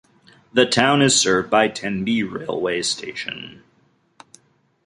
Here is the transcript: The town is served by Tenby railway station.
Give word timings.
The 0.51 0.65
town 0.65 1.03
is 1.03 1.21
served 1.21 1.51
by 1.51 1.67
Tenby 1.67 2.23
railway 2.23 2.81
station. 2.81 3.61